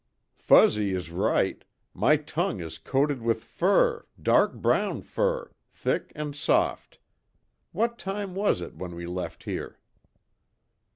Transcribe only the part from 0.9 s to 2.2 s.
is right! My